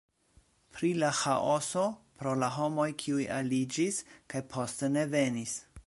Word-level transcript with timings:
Pri 0.77 0.89
la 1.03 1.11
ĥaoso 1.17 1.83
pro 2.23 2.33
la 2.45 2.49
homoj, 2.57 2.87
kiuj 3.05 3.29
aliĝis 3.39 4.01
kaj 4.35 4.47
poste 4.57 4.95
ne 4.97 5.07
venis. 5.17 5.59